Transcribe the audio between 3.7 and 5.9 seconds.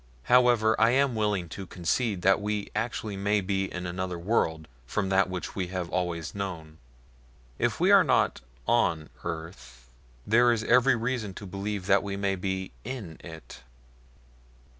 in another world from that which we